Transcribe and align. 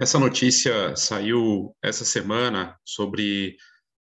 Essa 0.00 0.18
notícia 0.18 0.96
saiu 0.96 1.76
essa 1.84 2.06
semana 2.06 2.74
sobre 2.86 3.58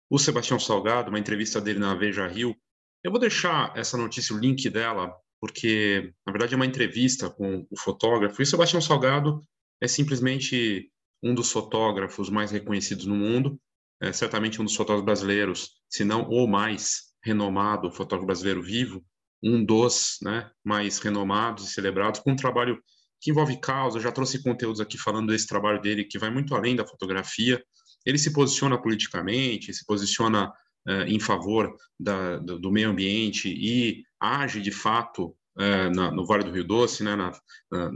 o 0.09 0.17
Sebastião 0.17 0.59
Salgado, 0.59 1.09
uma 1.09 1.19
entrevista 1.19 1.61
dele 1.61 1.77
na 1.77 1.93
Veja 1.93 2.25
Rio. 2.25 2.55
Eu 3.03 3.11
vou 3.11 3.19
deixar 3.19 3.71
essa 3.77 3.95
notícia, 3.95 4.35
o 4.35 4.39
link 4.39 4.67
dela, 4.71 5.13
porque, 5.39 6.11
na 6.25 6.31
verdade, 6.33 6.55
é 6.55 6.57
uma 6.57 6.65
entrevista 6.65 7.29
com 7.29 7.67
o 7.69 7.77
fotógrafo. 7.77 8.41
E 8.41 8.43
o 8.43 8.45
Sebastião 8.45 8.81
Salgado 8.81 9.43
é 9.79 9.87
simplesmente 9.87 10.89
um 11.21 11.35
dos 11.35 11.51
fotógrafos 11.51 12.27
mais 12.27 12.49
reconhecidos 12.49 13.05
no 13.05 13.15
mundo, 13.15 13.61
é 14.01 14.11
certamente 14.11 14.59
um 14.59 14.65
dos 14.65 14.75
fotógrafos 14.75 15.05
brasileiros, 15.05 15.73
se 15.87 16.03
não 16.03 16.27
o 16.27 16.47
mais 16.47 17.13
renomado 17.23 17.91
fotógrafo 17.91 18.25
brasileiro 18.25 18.63
vivo, 18.63 19.05
um 19.43 19.63
dos 19.63 20.17
né, 20.23 20.49
mais 20.63 20.97
renomados 20.97 21.69
e 21.69 21.71
celebrados, 21.71 22.19
com 22.19 22.31
um 22.31 22.35
trabalho 22.35 22.81
que 23.23 23.31
envolve 23.31 23.57
causa. 23.57 23.97
Eu 23.97 24.01
já 24.01 24.11
trouxe 24.11 24.43
conteúdos 24.43 24.81
aqui 24.81 24.97
falando 24.97 25.31
desse 25.31 25.47
trabalho 25.47 25.81
dele, 25.81 26.03
que 26.03 26.19
vai 26.19 26.29
muito 26.29 26.53
além 26.53 26.75
da 26.75 26.85
fotografia. 26.85 27.63
Ele 28.05 28.17
se 28.17 28.33
posiciona 28.33 28.77
politicamente, 28.79 29.73
se 29.73 29.85
posiciona 29.85 30.49
uh, 30.49 31.03
em 31.07 31.19
favor 31.21 31.73
da, 31.97 32.37
do, 32.37 32.59
do, 32.59 32.69
meio 32.71 32.89
ambiente 32.89 33.47
e 33.47 34.03
age 34.19 34.59
de 34.59 34.71
fato 34.71 35.27
uh, 35.57 35.89
na, 35.95 36.11
no 36.11 36.25
Vale 36.25 36.43
do 36.43 36.51
Rio 36.51 36.65
Doce, 36.65 37.01
né, 37.01 37.15
na, 37.15 37.31
na, 37.71 37.91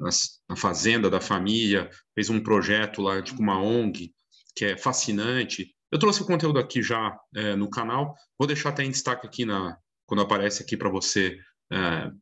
na, 0.49 0.55
fazenda 0.55 1.09
da 1.09 1.19
família, 1.19 1.89
fez 2.15 2.29
um 2.29 2.39
projeto 2.39 3.01
lá, 3.01 3.21
tipo 3.21 3.41
uma 3.41 3.61
ONG, 3.61 4.13
que 4.55 4.63
é 4.63 4.77
fascinante. 4.77 5.75
Eu 5.91 5.99
trouxe 5.99 6.21
o 6.21 6.25
conteúdo 6.25 6.57
aqui 6.57 6.81
já 6.81 7.09
uh, 7.09 7.57
no 7.57 7.69
canal, 7.69 8.15
vou 8.39 8.47
deixar 8.47 8.69
até 8.69 8.85
em 8.85 8.91
destaque 8.91 9.27
aqui 9.27 9.43
na, 9.43 9.77
quando 10.05 10.21
aparece 10.21 10.63
aqui 10.63 10.77
para 10.77 10.89
você 10.89 11.37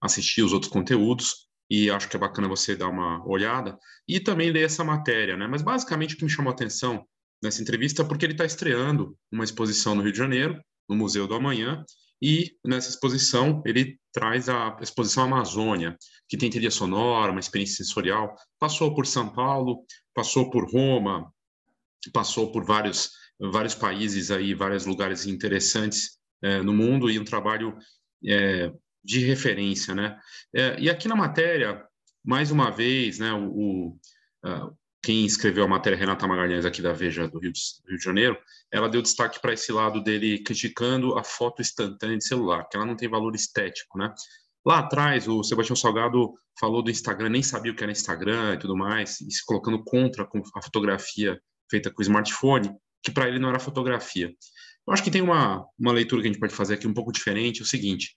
assistir 0.02 0.42
os 0.42 0.53
outros 0.53 0.72
conteúdos 0.72 1.45
e 1.70 1.90
acho 1.90 2.08
que 2.08 2.16
é 2.16 2.20
bacana 2.20 2.48
você 2.48 2.76
dar 2.76 2.90
uma 2.90 3.26
olhada 3.28 3.78
e 4.08 4.20
também 4.20 4.52
ler 4.52 4.66
essa 4.66 4.84
matéria, 4.84 5.36
né? 5.36 5.48
Mas 5.48 5.62
basicamente 5.62 6.16
o 6.16 6.18
que 6.18 6.24
me 6.24 6.30
chamou 6.30 6.52
a 6.52 6.54
atenção 6.54 7.06
nessa 7.42 7.62
entrevista 7.62 8.02
é 8.02 8.06
porque 8.06 8.26
ele 8.26 8.34
está 8.34 8.46
estreando 8.46 9.18
uma 9.32 9.44
exposição 9.44 9.96
no 9.96 10.02
Rio 10.02 10.12
de 10.12 10.18
Janeiro, 10.18 10.62
no 10.88 10.96
Museu 10.96 11.28
do 11.28 11.36
Amanhã, 11.36 11.84
e 12.22 12.56
nessa 12.66 12.90
exposição 12.90 13.62
ele 13.66 14.00
traz 14.14 14.48
a 14.48 14.78
exposição 14.82 15.24
Amazônia, 15.24 15.98
que 16.30 16.38
tem 16.38 16.50
trilha 16.50 16.72
sonora, 16.72 17.32
uma 17.32 17.40
experiência 17.40 17.84
sensorial. 17.84 18.36
Passou 18.60 18.94
por 18.96 19.06
São 19.06 19.30
Paulo, 19.30 19.84
passou 20.14 20.50
por 20.50 20.72
Roma, 20.72 21.32
passou 22.14 22.52
por 22.52 22.64
vários 22.64 23.12
vários 23.40 23.76
países 23.76 24.32
aí, 24.32 24.54
vários 24.54 24.86
lugares 24.86 25.26
interessantes 25.26 26.18
é, 26.42 26.62
no 26.62 26.74
mundo 26.74 27.10
e 27.10 27.20
um 27.20 27.26
trabalho 27.26 27.78
é, 28.26 28.72
de 29.06 29.20
referência, 29.20 29.94
né? 29.94 30.20
É, 30.53 30.80
e 30.80 30.89
aqui 30.89 31.08
na 31.08 31.16
matéria, 31.16 31.84
mais 32.23 32.52
uma 32.52 32.72
vez, 32.72 33.20
né, 33.20 33.31
o, 33.31 33.52
o 33.52 34.00
quem 35.06 35.23
escreveu 35.23 35.64
a 35.64 35.67
matéria, 35.67 35.97
Renata 35.97 36.28
Magalhães, 36.28 36.66
aqui 36.66 36.81
da 36.81 36.92
Veja 36.92 37.28
do 37.28 37.38
Rio 37.38 37.52
de, 37.52 37.62
Rio 37.88 37.97
de 37.97 38.03
Janeiro, 38.03 38.38
ela 38.72 38.89
deu 38.89 39.03
destaque 39.03 39.39
para 39.39 39.53
esse 39.53 39.72
lado 39.72 40.02
dele 40.02 40.39
criticando 40.39 41.16
a 41.16 41.23
foto 41.23 41.62
instantânea 41.62 42.17
de 42.17 42.25
celular, 42.25 42.67
que 42.67 42.75
ela 42.75 42.88
não 42.88 42.95
tem 42.95 43.08
valor 43.08 43.36
estético, 43.36 44.00
né? 44.00 44.12
Lá 44.66 44.80
atrás, 44.80 45.28
o 45.28 45.44
Sebastião 45.44 45.75
Salgado 45.75 46.34
falou 46.59 46.81
do 46.81 46.90
Instagram, 46.90 47.30
nem 47.30 47.44
sabia 47.44 47.72
o 47.72 47.75
que 47.75 47.84
era 47.84 47.92
Instagram 47.92 48.56
e 48.56 48.58
tudo 48.58 48.75
mais, 48.75 49.22
e 49.22 49.30
se 49.30 49.45
colocando 49.45 49.84
contra 49.84 50.28
a 50.56 50.62
fotografia 50.62 51.40
feita 51.69 51.92
com 51.92 52.02
smartphone, 52.02 52.73
que 53.03 53.12
para 53.12 53.28
ele 53.28 53.38
não 53.38 53.50
era 53.50 53.59
fotografia. 53.59 54.34
Eu 54.88 54.94
acho 54.94 55.03
que 55.03 55.12
tem 55.12 55.22
uma, 55.22 55.64
uma 55.78 55.92
leitura 55.92 56.23
que 56.23 56.28
a 56.28 56.31
gente 56.31 56.40
pode 56.40 56.56
fazer 56.56 56.73
aqui 56.73 56.88
um 56.88 56.94
pouco 56.95 57.12
diferente, 57.12 57.59
é 57.59 57.64
o 57.64 57.67
seguinte, 57.67 58.16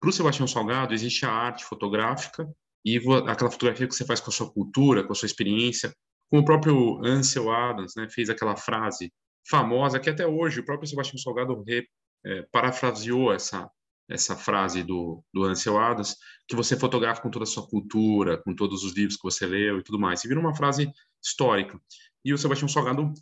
para 0.00 0.10
o 0.10 0.12
Sebastião 0.12 0.46
Salgado, 0.46 0.94
existe 0.94 1.24
a 1.24 1.30
arte 1.30 1.64
fotográfica 1.64 2.48
e 2.84 2.98
aquela 3.26 3.50
fotografia 3.50 3.88
que 3.88 3.94
você 3.94 4.04
faz 4.04 4.20
com 4.20 4.30
a 4.30 4.32
sua 4.32 4.52
cultura, 4.52 5.04
com 5.04 5.12
a 5.12 5.16
sua 5.16 5.26
experiência. 5.26 5.92
Como 6.30 6.42
o 6.42 6.44
próprio 6.44 7.04
Ansel 7.04 7.50
Adams 7.50 7.94
né, 7.96 8.08
fez 8.08 8.28
aquela 8.28 8.56
frase 8.56 9.12
famosa 9.48 10.00
que 10.00 10.10
até 10.10 10.26
hoje 10.26 10.60
o 10.60 10.64
próprio 10.64 10.88
Sebastião 10.88 11.18
Salgado 11.18 11.62
re, 11.66 11.86
é, 12.24 12.42
parafraseou 12.52 13.32
essa, 13.32 13.70
essa 14.08 14.36
frase 14.36 14.82
do, 14.82 15.22
do 15.32 15.44
Ansel 15.44 15.78
Adams, 15.78 16.16
que 16.48 16.56
você 16.56 16.76
fotografa 16.76 17.22
com 17.22 17.30
toda 17.30 17.44
a 17.44 17.46
sua 17.46 17.66
cultura, 17.66 18.40
com 18.42 18.54
todos 18.54 18.84
os 18.84 18.94
livros 18.94 19.16
que 19.16 19.22
você 19.22 19.46
leu 19.46 19.78
e 19.78 19.82
tudo 19.82 19.98
mais. 19.98 20.24
E 20.24 20.28
vira 20.28 20.40
uma 20.40 20.54
frase 20.54 20.90
histórica. 21.22 21.80
E 22.24 22.32
o 22.32 22.38
Sebastião 22.38 22.68
Salgado 22.68 23.12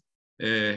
é, 0.40 0.76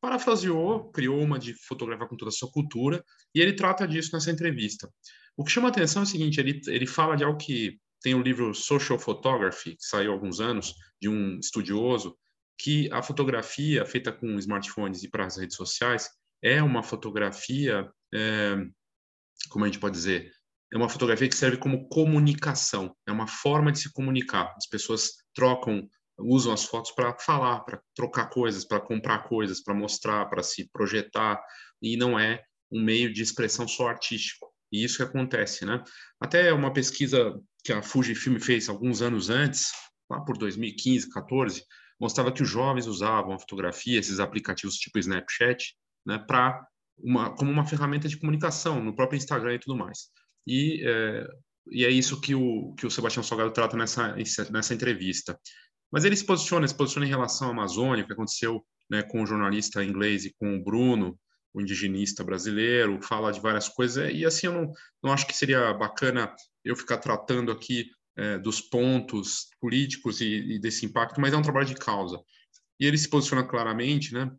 parafraseou, 0.00 0.90
criou 0.90 1.20
uma 1.20 1.38
de 1.38 1.54
fotografar 1.54 2.08
com 2.08 2.16
toda 2.16 2.30
a 2.30 2.32
sua 2.32 2.50
cultura, 2.50 3.04
e 3.34 3.40
ele 3.40 3.52
trata 3.52 3.86
disso 3.86 4.10
nessa 4.12 4.30
entrevista. 4.30 4.88
O 5.36 5.44
que 5.44 5.50
chama 5.50 5.68
atenção 5.68 6.02
é 6.02 6.04
o 6.04 6.08
seguinte, 6.08 6.38
ele, 6.38 6.60
ele 6.68 6.86
fala 6.86 7.16
de 7.16 7.24
algo 7.24 7.38
que 7.38 7.78
tem 8.00 8.14
o 8.14 8.18
um 8.18 8.22
livro 8.22 8.54
Social 8.54 8.98
Photography, 8.98 9.76
que 9.76 9.84
saiu 9.84 10.10
há 10.10 10.14
alguns 10.14 10.40
anos, 10.40 10.74
de 11.00 11.08
um 11.08 11.38
estudioso, 11.38 12.16
que 12.58 12.90
a 12.92 13.02
fotografia 13.02 13.84
feita 13.84 14.12
com 14.12 14.38
smartphones 14.38 15.02
e 15.02 15.10
para 15.10 15.26
as 15.26 15.38
redes 15.38 15.56
sociais 15.56 16.08
é 16.42 16.62
uma 16.62 16.82
fotografia, 16.82 17.90
é, 18.14 18.56
como 19.48 19.64
a 19.64 19.68
gente 19.68 19.80
pode 19.80 19.94
dizer, 19.94 20.30
é 20.72 20.76
uma 20.76 20.88
fotografia 20.88 21.28
que 21.28 21.36
serve 21.36 21.56
como 21.56 21.88
comunicação, 21.88 22.94
é 23.06 23.12
uma 23.12 23.26
forma 23.26 23.72
de 23.72 23.78
se 23.78 23.92
comunicar. 23.92 24.54
As 24.56 24.66
pessoas 24.66 25.12
trocam, 25.34 25.88
usam 26.18 26.52
as 26.52 26.64
fotos 26.64 26.90
para 26.92 27.16
falar, 27.18 27.60
para 27.60 27.80
trocar 27.94 28.28
coisas, 28.28 28.64
para 28.64 28.80
comprar 28.80 29.24
coisas, 29.28 29.62
para 29.62 29.74
mostrar, 29.74 30.26
para 30.26 30.42
se 30.42 30.68
projetar, 30.70 31.42
e 31.80 31.96
não 31.96 32.18
é 32.18 32.42
um 32.70 32.82
meio 32.82 33.12
de 33.12 33.22
expressão 33.22 33.66
só 33.66 33.88
artístico. 33.88 34.53
E 34.74 34.82
isso 34.82 34.96
que 34.96 35.04
acontece, 35.04 35.64
né? 35.64 35.82
Até 36.20 36.52
uma 36.52 36.72
pesquisa 36.72 37.32
que 37.62 37.72
a 37.72 37.80
Fujifilm 37.80 38.40
fez 38.40 38.68
alguns 38.68 39.02
anos 39.02 39.30
antes, 39.30 39.70
lá 40.10 40.20
por 40.20 40.36
2015, 40.36 41.10
14, 41.10 41.62
mostrava 42.00 42.32
que 42.32 42.42
os 42.42 42.48
jovens 42.48 42.88
usavam 42.88 43.34
a 43.34 43.38
fotografia, 43.38 44.00
esses 44.00 44.18
aplicativos 44.18 44.74
tipo 44.74 44.98
Snapchat, 44.98 45.76
né, 46.04 46.18
para 46.18 46.66
uma 46.98 47.34
como 47.36 47.52
uma 47.52 47.64
ferramenta 47.64 48.08
de 48.08 48.18
comunicação 48.18 48.82
no 48.82 48.94
próprio 48.94 49.16
Instagram 49.16 49.54
e 49.54 49.60
tudo 49.60 49.78
mais. 49.78 50.08
E 50.44 50.82
é, 50.84 51.26
e 51.70 51.84
é 51.84 51.90
isso 51.90 52.20
que 52.20 52.34
o 52.34 52.74
que 52.74 52.84
o 52.84 52.90
Sebastião 52.90 53.22
Salgado 53.22 53.52
trata 53.52 53.76
nessa 53.76 54.16
nessa 54.50 54.74
entrevista. 54.74 55.38
Mas 55.90 56.04
ele 56.04 56.16
se 56.16 56.26
posiciona, 56.26 56.66
se 56.66 56.76
posiciona 56.76 57.06
em 57.06 57.10
relação 57.10 57.48
à 57.48 57.50
Amazônia, 57.52 58.02
o 58.02 58.06
que 58.06 58.12
aconteceu 58.12 58.64
né, 58.90 59.04
com 59.04 59.22
o 59.22 59.26
jornalista 59.26 59.84
inglês 59.84 60.24
e 60.24 60.34
com 60.36 60.56
o 60.56 60.64
Bruno, 60.64 61.16
o 61.54 61.60
indigenista 61.60 62.24
brasileiro, 62.24 63.00
fala 63.00 63.32
de 63.32 63.40
várias 63.40 63.68
coisas, 63.68 64.12
e 64.12 64.26
assim 64.26 64.48
eu 64.48 64.52
não, 64.52 64.72
não 65.02 65.12
acho 65.12 65.26
que 65.26 65.32
seria 65.32 65.72
bacana 65.72 66.34
eu 66.64 66.74
ficar 66.74 66.98
tratando 66.98 67.52
aqui 67.52 67.90
é, 68.16 68.38
dos 68.38 68.60
pontos 68.60 69.48
políticos 69.60 70.20
e, 70.20 70.54
e, 70.54 70.58
desse 70.58 70.84
impacto, 70.84 71.20
mas 71.20 71.32
é 71.32 71.36
um 71.36 71.42
trabalho 71.42 71.66
de 71.66 71.74
causa. 71.74 72.20
E 72.78 72.86
ele 72.86 72.98
se 72.98 73.08
posiciona 73.08 73.46
claramente, 73.46 74.12
né? 74.12 74.30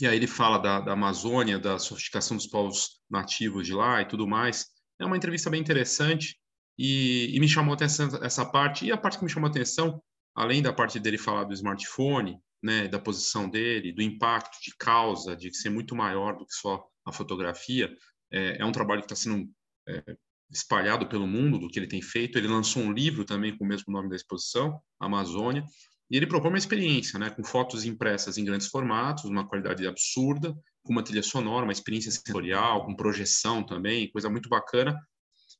E 0.00 0.06
aí 0.06 0.16
ele 0.16 0.26
fala 0.26 0.58
da, 0.58 0.80
da 0.80 0.92
Amazônia, 0.92 1.58
da 1.58 1.78
sofisticação 1.78 2.36
dos 2.36 2.46
povos 2.46 3.00
nativos 3.10 3.66
de 3.66 3.74
lá 3.74 4.00
e 4.00 4.06
tudo 4.06 4.26
mais. 4.26 4.66
É 5.00 5.04
uma 5.04 5.16
entrevista 5.16 5.50
bem 5.50 5.60
interessante 5.60 6.36
e, 6.78 7.34
e 7.34 7.40
me 7.40 7.48
chamou 7.48 7.74
atenção 7.74 8.08
essa 8.22 8.44
parte. 8.44 8.84
E 8.84 8.92
a 8.92 8.96
parte 8.96 9.18
que 9.18 9.24
me 9.24 9.30
chamou 9.30 9.50
atenção, 9.50 10.00
além 10.34 10.62
da 10.62 10.72
parte 10.72 11.00
dele 11.00 11.18
falar 11.18 11.44
do 11.44 11.54
smartphone, 11.54 12.38
né, 12.62 12.88
da 12.88 12.98
posição 12.98 13.48
dele, 13.48 13.92
do 13.92 14.02
impacto 14.02 14.58
de 14.62 14.74
causa, 14.76 15.36
de 15.36 15.54
ser 15.54 15.70
muito 15.70 15.94
maior 15.94 16.36
do 16.36 16.46
que 16.46 16.54
só 16.54 16.84
a 17.04 17.12
fotografia. 17.12 17.90
É, 18.30 18.60
é 18.60 18.64
um 18.64 18.72
trabalho 18.72 19.00
que 19.00 19.12
está 19.12 19.16
sendo 19.16 19.48
é, 19.88 20.16
espalhado 20.50 21.08
pelo 21.08 21.26
mundo 21.26 21.58
do 21.58 21.68
que 21.68 21.78
ele 21.78 21.86
tem 21.86 22.02
feito. 22.02 22.36
Ele 22.36 22.48
lançou 22.48 22.82
um 22.82 22.92
livro 22.92 23.24
também 23.24 23.56
com 23.56 23.64
o 23.64 23.68
mesmo 23.68 23.92
nome 23.92 24.08
da 24.08 24.16
exposição, 24.16 24.80
Amazônia, 24.98 25.64
e 26.10 26.16
ele 26.16 26.26
propõe 26.26 26.50
uma 26.50 26.58
experiência, 26.58 27.18
né, 27.18 27.30
com 27.30 27.44
fotos 27.44 27.84
impressas 27.84 28.36
em 28.36 28.44
grandes 28.44 28.66
formatos, 28.66 29.24
uma 29.24 29.46
qualidade 29.46 29.86
absurda, 29.86 30.52
com 30.82 30.92
uma 30.92 31.04
trilha 31.04 31.22
sonora, 31.22 31.64
uma 31.64 31.72
experiência 31.72 32.10
sensorial, 32.10 32.84
com 32.84 32.96
projeção 32.96 33.64
também, 33.64 34.10
coisa 34.10 34.28
muito 34.28 34.48
bacana. 34.48 34.98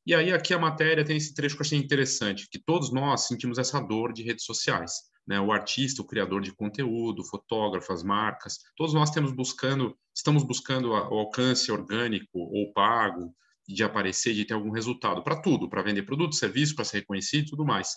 E 0.04 0.14
aí 0.14 0.32
aqui 0.32 0.52
a 0.52 0.58
matéria 0.58 1.04
tem 1.04 1.16
esse 1.16 1.34
trecho 1.34 1.54
que 1.54 1.62
eu 1.62 1.66
achei 1.66 1.78
interessante, 1.78 2.48
que 2.50 2.58
todos 2.58 2.92
nós 2.92 3.26
sentimos 3.26 3.58
essa 3.58 3.78
dor 3.80 4.12
de 4.12 4.22
redes 4.22 4.44
sociais 4.44 4.92
né, 5.30 5.40
o 5.40 5.52
artista, 5.52 6.02
o 6.02 6.04
criador 6.04 6.40
de 6.40 6.52
conteúdo, 6.52 7.22
o 7.22 7.24
fotógrafo, 7.24 7.92
as 7.92 8.02
marcas, 8.02 8.58
todos 8.76 8.92
nós 8.92 9.12
temos 9.12 9.30
buscando, 9.30 9.96
estamos 10.12 10.42
buscando 10.42 10.90
o 10.90 10.94
alcance 10.94 11.70
orgânico 11.70 12.26
ou 12.32 12.72
pago 12.72 13.32
de 13.68 13.84
aparecer, 13.84 14.34
de 14.34 14.44
ter 14.44 14.54
algum 14.54 14.72
resultado 14.72 15.22
para 15.22 15.40
tudo, 15.40 15.70
para 15.70 15.82
vender 15.82 16.02
produto, 16.02 16.34
serviço, 16.34 16.74
para 16.74 16.84
ser 16.84 16.98
reconhecido 16.98 17.46
e 17.46 17.50
tudo 17.50 17.64
mais. 17.64 17.94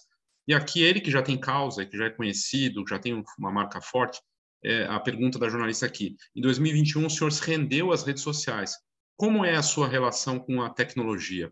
E 0.47 0.53
aqui 0.53 0.83
ele 0.83 1.01
que 1.01 1.09
já 1.09 1.23
tem 1.23 1.35
causa, 1.35 1.83
que 1.83 1.97
já 1.97 2.05
é 2.05 2.11
conhecido, 2.11 2.85
já 2.87 2.99
tem 2.99 3.23
uma 3.39 3.51
marca 3.51 3.81
forte, 3.81 4.21
é 4.63 4.83
a 4.83 4.99
pergunta 4.99 5.39
da 5.39 5.49
jornalista 5.49 5.87
aqui. 5.87 6.15
Em 6.35 6.41
2021 6.41 7.03
o 7.03 7.09
senhor 7.09 7.31
se 7.31 7.43
rendeu 7.43 7.91
às 7.91 8.03
redes 8.03 8.21
sociais. 8.21 8.75
Como 9.17 9.43
é 9.43 9.55
a 9.55 9.63
sua 9.63 9.87
relação 9.87 10.37
com 10.37 10.61
a 10.61 10.69
tecnologia? 10.69 11.51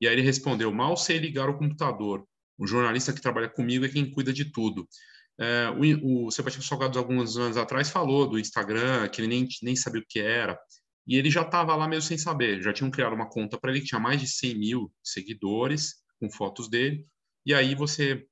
E 0.00 0.06
aí 0.06 0.14
ele 0.14 0.22
respondeu: 0.22 0.72
mal 0.72 0.96
sei 0.96 1.18
ligar 1.18 1.48
o 1.48 1.58
computador. 1.58 2.24
O 2.58 2.66
jornalista 2.66 3.12
que 3.12 3.20
trabalha 3.20 3.48
comigo 3.48 3.84
é 3.84 3.88
quem 3.88 4.08
cuida 4.08 4.32
de 4.32 4.46
tudo. 4.46 4.88
É, 5.38 5.70
o, 5.70 6.26
o 6.26 6.30
Sebastião 6.30 6.62
Salgado, 6.62 6.98
alguns 6.98 7.36
anos 7.36 7.56
atrás, 7.56 7.90
falou 7.90 8.28
do 8.28 8.38
Instagram, 8.38 9.08
que 9.08 9.20
ele 9.20 9.28
nem, 9.28 9.48
nem 9.62 9.76
sabia 9.76 10.00
o 10.00 10.06
que 10.08 10.20
era, 10.20 10.58
e 11.06 11.16
ele 11.16 11.30
já 11.30 11.42
estava 11.42 11.76
lá 11.76 11.86
mesmo 11.86 12.08
sem 12.08 12.18
saber. 12.18 12.62
Já 12.62 12.72
tinham 12.72 12.90
criado 12.90 13.14
uma 13.14 13.28
conta 13.28 13.58
para 13.58 13.70
ele 13.70 13.80
que 13.80 13.86
tinha 13.86 14.00
mais 14.00 14.20
de 14.20 14.26
100 14.26 14.58
mil 14.58 14.92
seguidores, 15.04 15.94
com 16.18 16.30
fotos 16.30 16.68
dele, 16.68 17.06
e 17.44 17.54
aí 17.54 17.74
você 17.74 18.26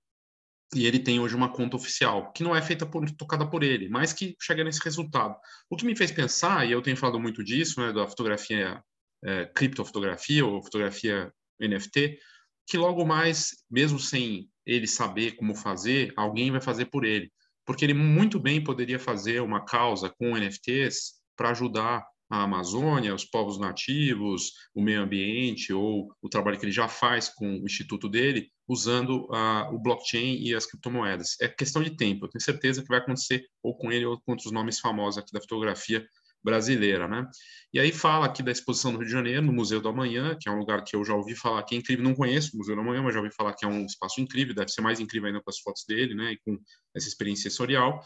e 0.74 0.86
ele 0.86 0.98
tem 0.98 1.20
hoje 1.20 1.36
uma 1.36 1.52
conta 1.52 1.76
oficial, 1.76 2.32
que 2.32 2.42
não 2.42 2.54
é 2.54 2.60
feita 2.60 2.84
por, 2.84 3.08
tocada 3.12 3.48
por 3.48 3.62
ele, 3.62 3.88
mas 3.88 4.12
que 4.12 4.34
chega 4.40 4.64
nesse 4.64 4.82
resultado. 4.82 5.36
O 5.70 5.76
que 5.76 5.86
me 5.86 5.96
fez 5.96 6.10
pensar, 6.10 6.66
e 6.66 6.72
eu 6.72 6.82
tenho 6.82 6.96
falado 6.96 7.20
muito 7.20 7.44
disso, 7.44 7.80
né, 7.80 7.92
da 7.92 8.06
fotografia, 8.08 8.82
é, 9.22 9.46
criptofotografia 9.46 10.44
ou 10.44 10.62
fotografia 10.62 11.32
NFT, 11.60 12.18
que 12.66 12.76
logo 12.76 13.04
mais, 13.04 13.50
mesmo 13.70 14.00
sem 14.00 14.50
ele 14.66 14.86
saber 14.86 15.32
como 15.32 15.54
fazer, 15.54 16.12
alguém 16.16 16.50
vai 16.50 16.60
fazer 16.60 16.86
por 16.86 17.04
ele. 17.04 17.30
Porque 17.64 17.84
ele 17.84 17.94
muito 17.94 18.38
bem 18.38 18.62
poderia 18.62 18.98
fazer 18.98 19.40
uma 19.40 19.64
causa 19.64 20.10
com 20.10 20.36
NFTs 20.36 21.14
para 21.36 21.50
ajudar 21.50 22.04
a 22.30 22.42
Amazônia, 22.42 23.14
os 23.14 23.24
povos 23.24 23.58
nativos, 23.58 24.52
o 24.74 24.82
meio 24.82 25.02
ambiente 25.02 25.72
ou 25.72 26.08
o 26.20 26.28
trabalho 26.28 26.58
que 26.58 26.64
ele 26.64 26.72
já 26.72 26.88
faz 26.88 27.28
com 27.28 27.46
o 27.46 27.64
instituto 27.64 28.08
dele, 28.08 28.50
usando 28.66 29.26
uh, 29.26 29.72
o 29.72 29.78
blockchain 29.78 30.42
e 30.42 30.54
as 30.54 30.66
criptomoedas. 30.66 31.36
É 31.40 31.48
questão 31.48 31.82
de 31.82 31.96
tempo, 31.96 32.24
eu 32.24 32.30
tenho 32.30 32.42
certeza 32.42 32.82
que 32.82 32.88
vai 32.88 32.98
acontecer 32.98 33.44
ou 33.62 33.76
com 33.76 33.92
ele 33.92 34.06
ou 34.06 34.20
com 34.20 34.32
outros 34.32 34.50
nomes 34.50 34.80
famosos 34.80 35.18
aqui 35.18 35.32
da 35.32 35.40
fotografia 35.40 36.04
brasileira, 36.44 37.08
né? 37.08 37.26
E 37.72 37.80
aí 37.80 37.90
fala 37.90 38.26
aqui 38.26 38.42
da 38.42 38.52
exposição 38.52 38.92
do 38.92 38.98
Rio 38.98 39.06
de 39.06 39.12
Janeiro, 39.12 39.42
no 39.42 39.52
Museu 39.52 39.80
do 39.80 39.88
Amanhã, 39.88 40.36
que 40.38 40.48
é 40.48 40.52
um 40.52 40.58
lugar 40.58 40.84
que 40.84 40.94
eu 40.94 41.04
já 41.04 41.14
ouvi 41.14 41.34
falar 41.34 41.62
que 41.62 41.74
é 41.74 41.78
incrível, 41.78 42.04
não 42.04 42.14
conheço 42.14 42.54
o 42.54 42.58
Museu 42.58 42.74
do 42.74 42.82
Amanhã, 42.82 43.02
mas 43.02 43.14
já 43.14 43.20
ouvi 43.20 43.34
falar 43.34 43.54
que 43.54 43.64
é 43.64 43.68
um 43.68 43.86
espaço 43.86 44.20
incrível, 44.20 44.54
deve 44.54 44.70
ser 44.70 44.82
mais 44.82 45.00
incrível 45.00 45.28
ainda 45.28 45.40
com 45.40 45.50
as 45.50 45.58
fotos 45.58 45.84
dele, 45.88 46.14
né, 46.14 46.32
e 46.32 46.38
com 46.44 46.60
essa 46.94 47.08
experiência 47.08 47.50
sensorial. 47.50 48.00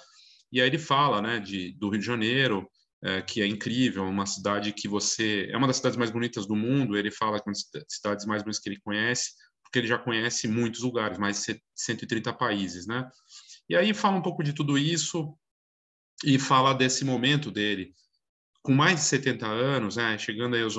E 0.52 0.60
aí 0.60 0.68
ele 0.68 0.78
fala, 0.78 1.20
né, 1.20 1.40
de, 1.40 1.72
do 1.72 1.90
Rio 1.90 1.98
de 1.98 2.06
Janeiro, 2.06 2.70
é, 3.02 3.20
que 3.20 3.42
é 3.42 3.46
incrível, 3.46 4.04
uma 4.04 4.24
cidade 4.26 4.72
que 4.72 4.88
você... 4.88 5.48
É 5.50 5.56
uma 5.56 5.66
das 5.66 5.76
cidades 5.76 5.98
mais 5.98 6.10
bonitas 6.10 6.46
do 6.46 6.56
mundo, 6.56 6.96
ele 6.96 7.10
fala 7.10 7.38
que 7.40 7.48
é 7.48 7.50
uma 7.50 7.52
das 7.52 7.84
cidades 7.88 8.24
mais 8.24 8.42
bonitas 8.42 8.62
que 8.62 8.68
ele 8.68 8.80
conhece, 8.80 9.32
porque 9.62 9.80
ele 9.80 9.86
já 9.86 9.98
conhece 9.98 10.48
muitos 10.48 10.80
lugares, 10.80 11.18
mais 11.18 11.44
de 11.44 11.60
130 11.74 12.32
países, 12.32 12.86
né? 12.86 13.08
E 13.68 13.76
aí 13.76 13.92
fala 13.92 14.16
um 14.16 14.22
pouco 14.22 14.42
de 14.42 14.54
tudo 14.54 14.78
isso 14.78 15.36
e 16.24 16.38
fala 16.38 16.72
desse 16.72 17.04
momento 17.04 17.50
dele, 17.50 17.94
com 18.62 18.72
mais 18.72 18.96
de 18.96 19.06
70 19.06 19.46
anos, 19.46 19.96
né, 19.96 20.18
chegando 20.18 20.56
aí 20.56 20.62
aos, 20.62 20.76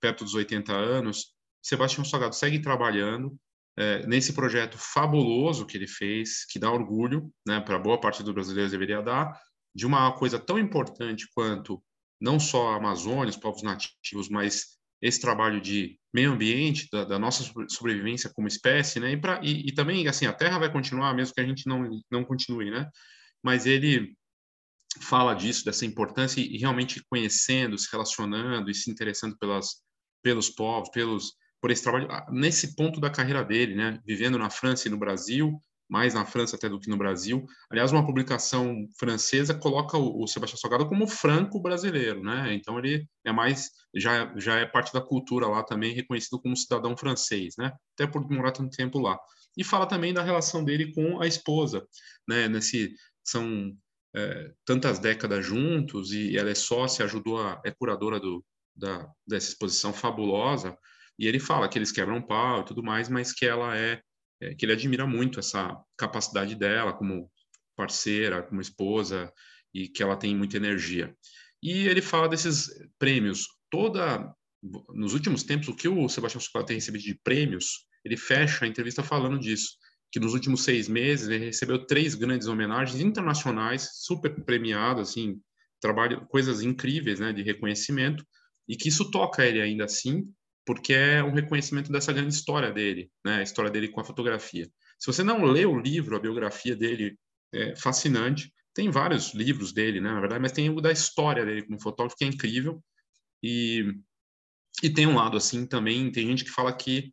perto 0.00 0.24
dos 0.24 0.34
80 0.34 0.72
anos, 0.72 1.34
Sebastião 1.62 2.04
Salgado 2.04 2.34
segue 2.34 2.60
trabalhando 2.60 3.36
é, 3.76 4.06
nesse 4.06 4.32
projeto 4.32 4.76
fabuloso 4.76 5.66
que 5.66 5.76
ele 5.76 5.86
fez, 5.86 6.44
que 6.46 6.58
dá 6.58 6.70
orgulho, 6.70 7.32
né, 7.46 7.60
para 7.60 7.78
boa 7.78 8.00
parte 8.00 8.22
dos 8.22 8.34
brasileiros 8.34 8.72
deveria 8.72 9.02
dar, 9.02 9.38
de 9.74 9.86
uma 9.86 10.10
coisa 10.12 10.38
tão 10.38 10.58
importante 10.58 11.28
quanto 11.34 11.82
não 12.20 12.40
só 12.40 12.72
a 12.72 12.76
Amazônia, 12.76 13.30
os 13.30 13.36
povos 13.36 13.62
nativos, 13.62 14.28
mas 14.28 14.78
esse 15.00 15.20
trabalho 15.20 15.60
de 15.60 15.96
meio 16.12 16.32
ambiente, 16.32 16.88
da, 16.90 17.04
da 17.04 17.18
nossa 17.18 17.44
sobrevivência 17.68 18.30
como 18.34 18.48
espécie, 18.48 18.98
né, 18.98 19.12
e, 19.12 19.16
pra, 19.16 19.40
e, 19.44 19.68
e 19.68 19.72
também, 19.72 20.08
assim, 20.08 20.26
a 20.26 20.32
Terra 20.32 20.58
vai 20.58 20.72
continuar, 20.72 21.14
mesmo 21.14 21.34
que 21.34 21.40
a 21.40 21.46
gente 21.46 21.68
não, 21.68 21.88
não 22.10 22.24
continue, 22.24 22.70
né, 22.70 22.90
mas 23.42 23.66
ele 23.66 24.16
fala 25.00 25.34
disso, 25.34 25.64
dessa 25.64 25.86
importância 25.86 26.40
e, 26.40 26.58
realmente 26.58 27.02
conhecendo, 27.08 27.78
se 27.78 27.88
relacionando 27.90 28.70
e 28.70 28.74
se 28.74 28.90
interessando 28.90 29.36
pelas, 29.38 29.82
pelos 30.22 30.50
povos, 30.50 30.90
pelos, 30.90 31.34
por 31.60 31.70
esse 31.70 31.82
trabalho, 31.82 32.10
ah, 32.10 32.26
nesse 32.30 32.74
ponto 32.74 33.00
da 33.00 33.10
carreira 33.10 33.44
dele, 33.44 33.74
né? 33.74 34.00
Vivendo 34.06 34.38
na 34.38 34.50
França 34.50 34.88
e 34.88 34.90
no 34.90 34.98
Brasil, 34.98 35.60
mais 35.88 36.14
na 36.14 36.26
França 36.26 36.56
até 36.56 36.68
do 36.68 36.78
que 36.78 36.90
no 36.90 36.98
Brasil. 36.98 37.46
Aliás, 37.70 37.92
uma 37.92 38.04
publicação 38.04 38.86
francesa 38.98 39.54
coloca 39.54 39.96
o, 39.96 40.22
o 40.22 40.26
Sebastião 40.26 40.58
Salgado 40.58 40.88
como 40.88 41.08
franco-brasileiro, 41.08 42.22
né? 42.22 42.52
Então 42.54 42.78
ele 42.78 43.08
é 43.24 43.32
mais 43.32 43.70
já 43.94 44.32
já 44.36 44.56
é 44.56 44.66
parte 44.66 44.92
da 44.92 45.00
cultura 45.00 45.46
lá 45.46 45.62
também, 45.62 45.94
reconhecido 45.94 46.40
como 46.40 46.56
cidadão 46.56 46.96
francês, 46.96 47.54
né? 47.56 47.72
Até 47.94 48.06
por 48.06 48.28
morar 48.30 48.52
tanto 48.52 48.76
tempo 48.76 48.98
lá. 48.98 49.18
E 49.56 49.64
fala 49.64 49.86
também 49.86 50.12
da 50.12 50.22
relação 50.22 50.62
dele 50.62 50.92
com 50.92 51.20
a 51.20 51.26
esposa, 51.26 51.86
né? 52.28 52.48
Nesse 52.48 52.94
são 53.24 53.72
é, 54.14 54.52
tantas 54.64 54.98
décadas 54.98 55.44
juntos 55.44 56.12
e 56.12 56.36
ela 56.36 56.50
é 56.50 56.54
sócia, 56.54 57.04
ajudou 57.04 57.40
a, 57.40 57.60
é 57.64 57.70
curadora 57.70 58.18
do, 58.18 58.44
da, 58.74 59.08
dessa 59.26 59.48
exposição 59.48 59.92
fabulosa. 59.92 60.76
E 61.18 61.26
ele 61.26 61.40
fala 61.40 61.68
que 61.68 61.78
eles 61.78 61.92
quebram 61.92 62.22
pau 62.22 62.60
e 62.60 62.64
tudo 62.64 62.82
mais, 62.82 63.08
mas 63.08 63.32
que 63.32 63.44
ela 63.44 63.76
é, 63.76 64.00
é 64.40 64.54
que 64.54 64.64
ele 64.64 64.72
admira 64.72 65.06
muito 65.06 65.40
essa 65.40 65.76
capacidade 65.96 66.54
dela 66.54 66.92
como 66.92 67.30
parceira, 67.76 68.42
como 68.42 68.60
esposa 68.60 69.32
e 69.74 69.88
que 69.88 70.02
ela 70.02 70.16
tem 70.16 70.34
muita 70.34 70.56
energia. 70.56 71.14
E 71.62 71.86
ele 71.86 72.00
fala 72.00 72.28
desses 72.28 72.68
prêmios. 72.98 73.46
Toda 73.70 74.32
nos 74.94 75.12
últimos 75.12 75.42
tempos, 75.42 75.68
o 75.68 75.74
que 75.74 75.88
o 75.88 76.08
Sebastião 76.08 76.40
Souza 76.40 76.66
tem 76.66 76.76
recebido 76.76 77.02
de 77.02 77.20
prêmios, 77.22 77.86
ele 78.04 78.16
fecha 78.16 78.64
a 78.64 78.68
entrevista 78.68 79.02
falando 79.02 79.38
disso 79.38 79.76
que 80.10 80.20
nos 80.20 80.34
últimos 80.34 80.64
seis 80.64 80.88
meses 80.88 81.28
ele 81.28 81.46
recebeu 81.46 81.86
três 81.86 82.14
grandes 82.14 82.48
homenagens 82.48 83.00
internacionais, 83.00 83.90
super 83.94 84.44
premiadas, 84.44 85.10
assim, 85.10 85.40
trabalho, 85.80 86.26
coisas 86.26 86.62
incríveis, 86.62 87.20
né, 87.20 87.32
de 87.32 87.42
reconhecimento, 87.42 88.24
e 88.66 88.76
que 88.76 88.88
isso 88.88 89.10
toca 89.10 89.44
ele 89.44 89.60
ainda 89.60 89.84
assim, 89.84 90.30
porque 90.66 90.92
é 90.92 91.22
um 91.22 91.32
reconhecimento 91.32 91.90
dessa 91.90 92.12
grande 92.12 92.34
história 92.34 92.72
dele, 92.72 93.10
né, 93.24 93.38
a 93.38 93.42
história 93.42 93.70
dele 93.70 93.88
com 93.88 94.00
a 94.00 94.04
fotografia. 94.04 94.68
Se 94.98 95.06
você 95.06 95.22
não 95.22 95.44
lê 95.44 95.64
o 95.64 95.78
livro, 95.78 96.16
a 96.16 96.20
biografia 96.20 96.74
dele 96.74 97.16
é 97.52 97.76
fascinante. 97.76 98.52
Tem 98.74 98.90
vários 98.90 99.32
livros 99.34 99.72
dele, 99.72 100.00
né, 100.00 100.12
na 100.12 100.20
verdade, 100.20 100.42
mas 100.42 100.52
tem 100.52 100.70
o 100.70 100.80
da 100.80 100.92
história 100.92 101.44
dele 101.44 101.62
como 101.62 101.80
fotógrafo 101.80 102.16
que 102.16 102.24
é 102.24 102.28
incrível. 102.28 102.82
E 103.42 103.94
e 104.82 104.88
tem 104.90 105.06
um 105.06 105.16
lado 105.16 105.36
assim 105.36 105.66
também, 105.66 106.10
tem 106.12 106.26
gente 106.26 106.44
que 106.44 106.50
fala 106.50 106.72
que 106.72 107.12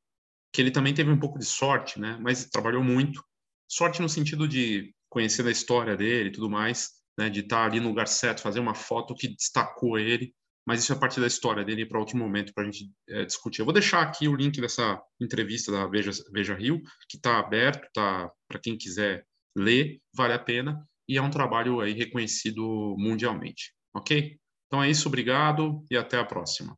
que 0.53 0.61
ele 0.61 0.71
também 0.71 0.93
teve 0.93 1.11
um 1.11 1.19
pouco 1.19 1.39
de 1.39 1.45
sorte, 1.45 1.99
né? 1.99 2.17
Mas 2.21 2.45
trabalhou 2.45 2.83
muito. 2.83 3.23
Sorte 3.69 4.01
no 4.01 4.09
sentido 4.09 4.47
de 4.47 4.93
conhecer 5.09 5.45
a 5.45 5.51
história 5.51 5.95
dele 5.95 6.29
e 6.29 6.31
tudo 6.31 6.49
mais, 6.49 6.89
né? 7.17 7.29
De 7.29 7.41
estar 7.41 7.65
ali 7.65 7.79
no 7.79 7.89
lugar 7.89 8.07
certo, 8.07 8.41
fazer 8.41 8.59
uma 8.59 8.75
foto 8.75 9.15
que 9.15 9.27
destacou 9.27 9.97
ele. 9.97 10.33
Mas 10.67 10.79
isso 10.79 10.93
é 10.93 10.95
parte 10.95 11.19
da 11.19 11.27
história 11.27 11.63
dele 11.63 11.85
para 11.85 11.99
outro 11.99 12.17
momento 12.17 12.51
para 12.53 12.63
a 12.63 12.65
gente 12.65 12.91
é, 13.07 13.23
discutir. 13.23 13.61
Eu 13.61 13.65
vou 13.65 13.73
deixar 13.73 14.01
aqui 14.01 14.27
o 14.27 14.35
link 14.35 14.59
dessa 14.59 14.99
entrevista 15.21 15.71
da 15.71 15.85
Veja, 15.85 16.11
Veja 16.33 16.55
Rio, 16.55 16.81
que 17.07 17.17
está 17.17 17.37
aberto, 17.39 17.87
tá 17.93 18.31
para 18.47 18.59
quem 18.59 18.75
quiser 18.75 19.25
ler, 19.55 19.99
vale 20.13 20.33
a 20.33 20.39
pena 20.39 20.83
e 21.07 21.17
é 21.17 21.21
um 21.21 21.29
trabalho 21.29 21.81
aí 21.81 21.93
reconhecido 21.93 22.95
mundialmente, 22.97 23.73
ok? 23.95 24.37
Então 24.67 24.83
é 24.83 24.89
isso, 24.89 25.07
obrigado 25.07 25.85
e 25.89 25.95
até 25.95 26.17
a 26.17 26.25
próxima. 26.25 26.75